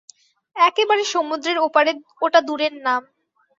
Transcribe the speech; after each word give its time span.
একেবারে 0.55 1.03
সমুদ্রের 1.13 1.57
ওপারের 1.67 1.95
ওটা 2.21 2.39
দূরের 2.47 2.73
নাম। 2.85 3.01